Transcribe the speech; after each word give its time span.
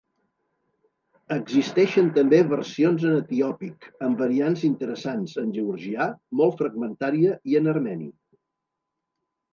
Existeixen 1.35 2.07
també 2.15 2.39
versions 2.53 3.05
en 3.09 3.13
etiòpic, 3.17 3.87
amb 4.07 4.25
variants 4.25 4.63
interessants, 4.71 5.37
en 5.45 5.53
georgià, 5.59 6.09
molt 6.41 6.59
fragmentària 6.63 7.39
i 7.53 7.59
en 7.61 7.75
armeni. 7.77 8.09